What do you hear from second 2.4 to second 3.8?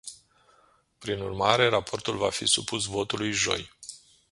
supus votului joi.